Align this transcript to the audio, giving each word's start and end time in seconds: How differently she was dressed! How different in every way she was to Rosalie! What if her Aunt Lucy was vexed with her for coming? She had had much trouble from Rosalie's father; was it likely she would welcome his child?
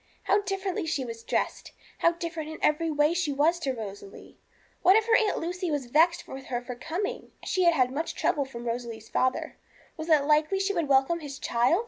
How 0.23 0.41
differently 0.41 0.87
she 0.87 1.05
was 1.05 1.21
dressed! 1.21 1.73
How 1.99 2.13
different 2.13 2.49
in 2.49 2.57
every 2.63 2.89
way 2.89 3.13
she 3.13 3.31
was 3.31 3.59
to 3.59 3.71
Rosalie! 3.71 4.39
What 4.81 4.95
if 4.95 5.05
her 5.05 5.15
Aunt 5.15 5.37
Lucy 5.37 5.69
was 5.69 5.85
vexed 5.85 6.27
with 6.27 6.45
her 6.45 6.59
for 6.63 6.73
coming? 6.73 7.31
She 7.43 7.65
had 7.65 7.75
had 7.75 7.91
much 7.91 8.15
trouble 8.15 8.45
from 8.45 8.65
Rosalie's 8.65 9.09
father; 9.09 9.57
was 9.97 10.09
it 10.09 10.23
likely 10.23 10.59
she 10.59 10.73
would 10.73 10.87
welcome 10.87 11.19
his 11.19 11.37
child? 11.37 11.79